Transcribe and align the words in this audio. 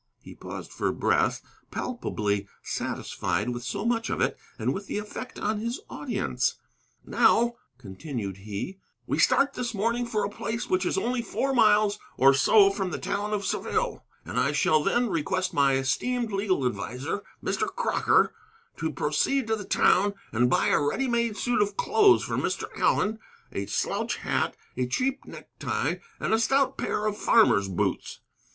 He 0.19 0.33
paused 0.33 0.71
for 0.73 0.91
breath, 0.91 1.43
palpably 1.69 2.47
satisfied 2.63 3.49
with 3.49 3.61
so 3.63 3.85
much 3.85 4.09
of 4.09 4.19
it, 4.19 4.35
and 4.57 4.73
with 4.73 4.87
the 4.87 4.97
effect 4.97 5.37
on 5.39 5.59
his 5.59 5.79
audience. 5.91 6.55
"Now," 7.05 7.57
continued 7.77 8.37
he, 8.37 8.79
"we 9.05 9.19
start 9.19 9.53
this 9.53 9.75
morning 9.75 10.07
for 10.07 10.23
a 10.25 10.29
place 10.31 10.67
which 10.67 10.87
is 10.87 10.97
only 10.97 11.21
four 11.21 11.53
miles 11.53 11.99
or 12.17 12.33
so 12.33 12.71
from 12.71 12.89
the 12.89 12.97
town 12.97 13.31
of 13.31 13.45
Saville, 13.45 14.03
and 14.25 14.39
I 14.39 14.53
shall 14.53 14.83
then 14.83 15.07
request 15.07 15.53
my 15.53 15.75
esteemed 15.75 16.31
legal 16.31 16.65
adviser, 16.65 17.21
Mr. 17.43 17.67
Crocker, 17.67 18.33
to 18.77 18.91
proceed 18.91 19.45
to 19.49 19.55
the 19.55 19.65
town 19.65 20.15
and 20.31 20.49
buy 20.49 20.69
a 20.69 20.81
ready 20.81 21.07
made 21.07 21.37
suit 21.37 21.61
of 21.61 21.77
clothes 21.77 22.23
for 22.23 22.37
Mr. 22.37 22.63
Allen, 22.75 23.19
a 23.51 23.67
slouch 23.67 24.15
hat, 24.15 24.57
a 24.75 24.87
cheap 24.87 25.25
necktie, 25.27 25.97
and 26.19 26.33
a 26.33 26.39
stout 26.39 26.75
pair 26.75 27.05
of 27.05 27.19
farmer's 27.19 27.67
boots. 27.69 28.21